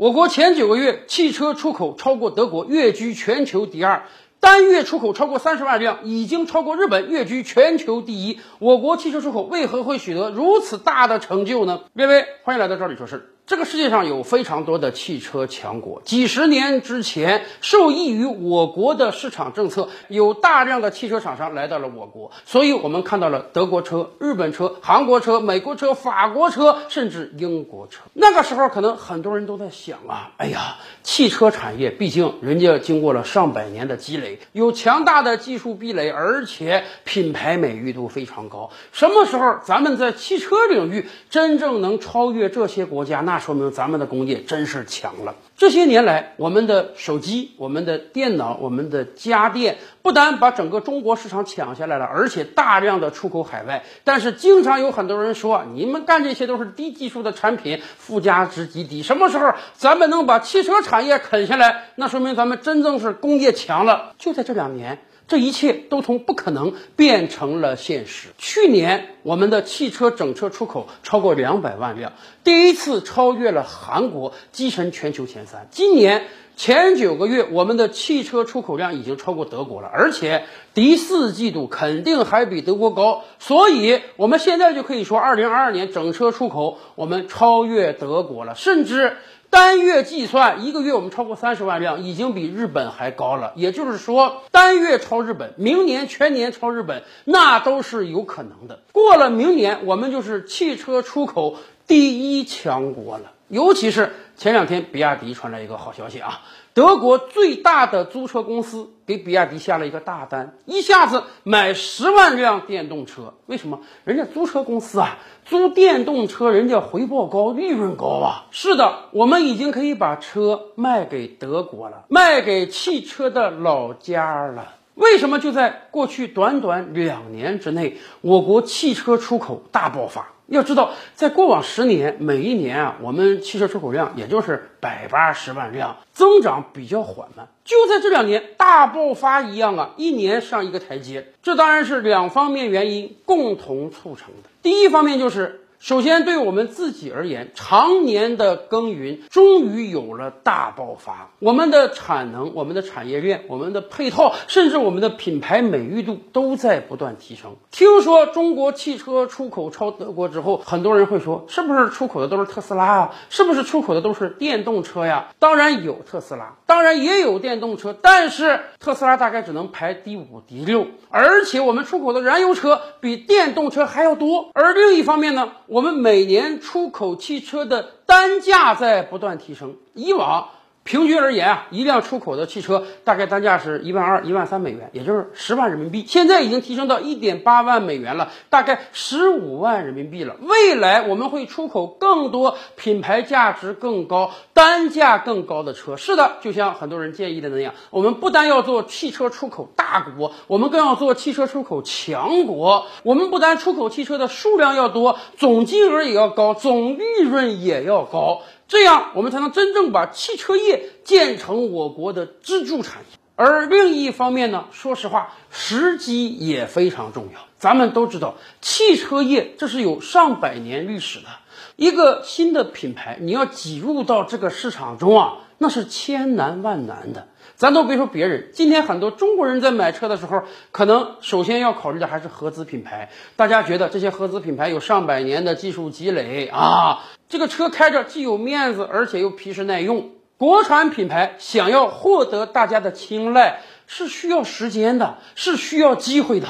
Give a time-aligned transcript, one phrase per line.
[0.00, 4.04] 我国前九个月汽车出口超过德国，跃居全球第二。
[4.40, 8.40] 单月出口超过三十万辆，已经超过日本，跃居全球第一。
[8.60, 11.82] 我国汽车出口为何会取得如此大的成就呢？
[11.94, 13.22] 各位，欢迎来到这里说事儿。
[13.50, 28.02] 这个世界上有非常多的汽车强国，几十年之前，受益于我国的市场政策，有大量的汽车厂商来到了我国，所以我们看到了德国车、日本车、韩国车、美国车、法国车，甚至英国车。
[28.12, 38.70] 那个时候，可能很多人都在想啊，哎呀，汽车产业毕竟人家经过了上百年的积累，有强大的技术壁垒，而且品牌美誉度非常高。
[38.92, 43.22] 什么时候咱们在汽车领域真正能超越这些国家？
[43.22, 45.34] 那说明咱们的工业真是强了。
[45.56, 53.82] 这些年来，我们的手机、我们的电脑、我们的家电，不但把整个中国市场抢下来了，而且大量的出口海外。
[54.04, 59.02] 但是，经常有很多人说，你们干这些都是低技术的产品，附加值极低。
[59.02, 61.86] 什么时候咱们能把汽车产业啃下来？
[61.96, 64.14] 那说明咱们真正是工业强了。
[64.18, 64.98] 就在这两年。
[65.30, 68.30] 这一切都从不可能变成了现实。
[68.36, 75.68] 去年，我们的汽车整车出口超过两百万辆，第一次超越了韩国，跻身全球前三。
[75.70, 76.24] 今年
[76.56, 83.22] 前九个月，我们的汽车出口量已经超过德国了，而且第四季度肯定还比德国高。
[83.38, 89.16] 所以，我们现在就可以说，二零二二年整车出口我们超越德国了，甚至。
[89.50, 93.52] 单月计算，一个月我们超过三十万辆，已经比日本还高了。
[93.56, 98.78] 也就是说，单月超日本，明年全年超日本，那都是有可能的。
[98.92, 101.56] 过了明年，我们就是汽车出口
[101.88, 103.32] 第一强国了。
[103.48, 106.42] 尤其是前两天，比亚迪传来一个好消息啊。
[106.72, 113.34] 德国最大的租车公司给比亚迪下了一个大单，一下子买十万辆电动车。
[113.46, 113.80] 为什么？
[114.04, 118.46] 人家租车公司啊，租电动车，人家回报高，利润高啊。
[118.52, 124.76] 是的，我们已经可以把车卖给德国了，卖给汽车的老家了。
[124.94, 130.26] 为什么就在过去短短两年之内，我国汽车出口大爆发？
[130.48, 137.46] 要知道，在过往十年，每一年啊，我们汽车出口量也就是百八十万辆，增长比较缓慢。
[137.64, 141.32] 就在这两年，大爆发一样啊，一年上一个台阶。
[141.42, 144.48] 这当然是两方面原因共同促成的。
[144.62, 145.56] 第一方面就是。
[145.80, 151.30] 首先，对我们自己而言，常年的耕耘终于有了大爆发。
[151.38, 157.56] 我们的产能、我们的产业链、我们的配套，甚至我们的品牌美誉度都在不断提升。
[157.70, 163.14] 听说中国汽车出口超德国之后，很多人会说，是不是出口的都是特斯拉啊？
[163.30, 165.30] 是不是出口的都是电动车呀？
[165.38, 170.88] 当然有特斯拉，当然也有电动车，但是特斯拉大概只能排第五、第六。
[171.08, 174.50] 而且我们出口的燃油车比电动车还要多。
[174.52, 175.52] 而另一方面呢？
[175.70, 180.48] 我们每年出口汽车的单价在不断提升，以往。
[180.90, 186.04] 平均而言啊，一辆出口的汽车大概单价是一万二、一万三美元，也就是十万人民币。
[186.04, 190.34] 现在已经提升到一点八万美元了，大概十五万人民币了。
[190.40, 195.96] 未来我们会出口更多品牌价值更高、单价更高的车。
[195.96, 202.84] 是的，就像很多人建议的那样，我们不单要做汽车出口大国，我们更要做汽车出口强国。
[203.04, 208.42] 我们不单出口汽车的数量要多，总金额也要高，总利润也要高。
[208.70, 213.18] 这样，我们才能真正把汽车业建成我国的支柱产业。
[213.34, 217.40] 而另一方面呢，说实话，时机也非常重要。
[217.58, 221.26] 咱们都知道，汽车业这是有上百年历史的
[221.74, 227.28] 一个新的品牌，你要挤入到这个市场中啊，那是千难万难的。
[227.54, 233.10] 咱都别说别人，今天很多中国人在买车的时候，可能首先要考虑的还是合资品牌。
[233.36, 237.00] 大家觉得这些合资品牌有上百年的技术积累啊。
[237.28, 240.12] 这个车开着既有面子，而且又皮实耐用。
[240.38, 246.48] 国产品牌想要获得大家的青睐，是需要时间的，是需要机会的。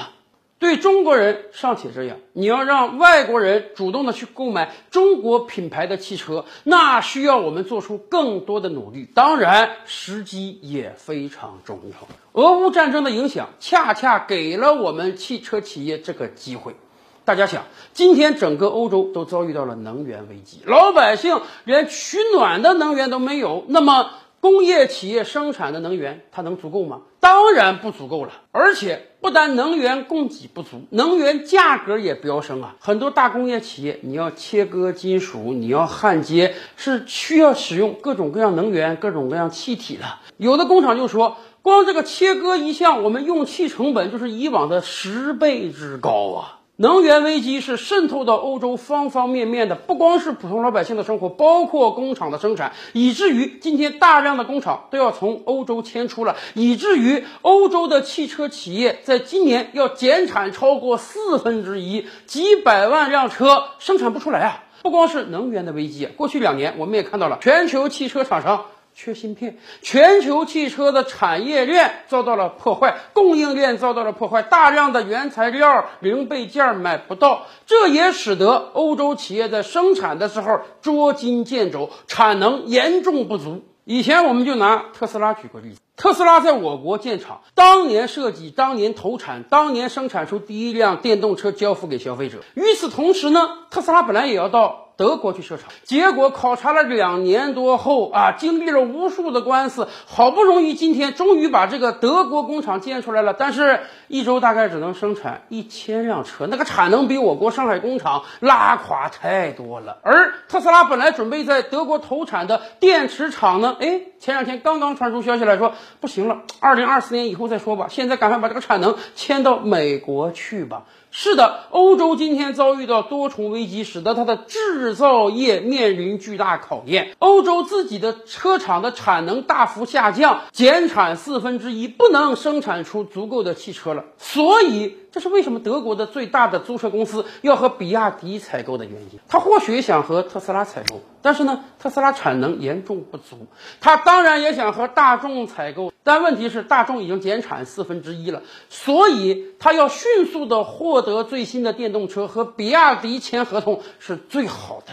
[0.60, 9.08] 对中国人尚且这样，你要让外国人主动的去购买中国品牌的汽车，那需要我们做出更多的努力。
[9.14, 12.40] 当然，时机也非常重要。
[12.40, 16.76] 俄乌战争的影响，恰恰给了我们汽车企业这个机会。
[17.24, 17.64] 大家想，
[17.94, 23.64] 今天整个欧洲都遭遇到了能源危机，老百姓连取暖的能源都没有。
[23.68, 27.00] 那么，工业企业生产的能源它能足够吗？
[27.30, 28.32] 当然不足够了。
[28.50, 32.74] 而且，不但能源供给不足，能源价格也飙升啊！
[32.80, 40.02] 很多大工业企业，你要切割金属，你要焊接，是需要使用各种各样能源、各种各样气体的。
[40.38, 46.59] 有的工厂就说，光这个切割一项，我们用气成本就是以往的十倍之高啊！
[46.80, 64.64] 能源危机是渗透到欧洲方方面面的，不光是普通老百姓的生活，包括工厂的生产，以至于今天大量的工厂都要从欧洲迁出了，以至于欧洲的汽车企业在今年要减产超过四分之一，几百万辆车生产不出来啊！
[64.82, 68.64] 不光是能源的危机，过去两年我们也看到了全球汽车厂商。
[68.94, 83.62] 缺芯片，全球汽车的产业链遭到了破坏，供应链遭到了破坏，大量的原材料、零配件买不到，这也使得欧洲企业在生产的时候捉襟见肘，产能严重不足。
[83.84, 92.40] 以前我们就拿特斯拉举个例子，特斯拉在我国建厂，当年设计，当年投产，当年生产出第一辆电动车交付给消费者。
[92.54, 94.88] 与此同时呢，特斯拉本来也要到。
[95.00, 103.32] 德国去设厂，结果考察了两年多后啊，经历了无数的官司，好不容易今天终于把这个德国工厂建出来了。
[103.32, 109.96] 但是，一周大概只能生产一千辆车，那个产能比我国上海工厂拉垮太多了。
[110.02, 120.82] 而特斯拉本来准备在德国投产的电池厂呢，哎，前两天刚刚传出消息来说，不行了，二零二四年以后再说吧，现在赶快把这个产能迁到美国去吧。
[121.12, 127.16] 是的，欧洲今天遭遇到多重危机，使得它的制造业面临巨大考验。
[127.18, 134.04] 欧洲自己的车厂的产能大幅下降，减产四分之一，不能生产出足够的汽车了。
[134.18, 139.18] 所以，这是为什么德国的最大的租车公司要和比亚迪采购的原因。
[139.28, 143.48] 他或许想和特斯拉采购，但是呢，特斯拉产能严重不足。
[143.80, 151.00] 他当然也想和大众采购，但问题是大众已经减产四分之一了，所以他要迅速的获。
[151.00, 154.92] 得最新的电动车和比亚迪签合同是最好的，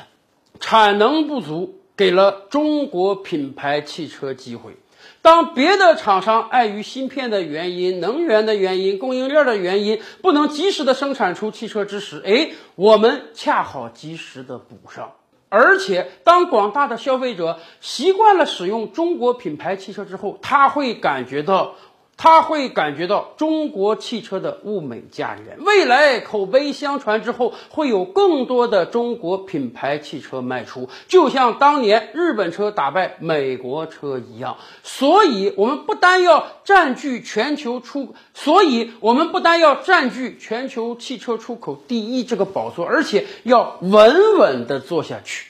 [0.62, 4.78] 产能不足给了中国品牌汽车机会。
[5.22, 15.12] 当别的厂商碍于芯片的原因、能源的原因、供应链的原因，不能及时的生产出汽车之时，哎，我们恰好及时的补上。
[15.50, 21.76] 而且，当广大的消费者习惯了使用中国品牌汽车之后，他会感觉到。
[22.18, 34.58] 他会感觉到中国汽车的物美价廉，未来口碑相传之后，会有更多的中国品牌汽车卖出，就像当年日本车打败美国车一样。
[34.82, 45.48] 所以，我们不单要占据全球出，所以我们不单要占据全球汽车出口第一这个宝座，而且要稳稳的做下去。